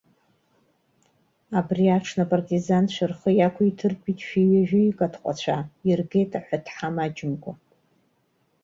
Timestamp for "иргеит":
5.89-6.31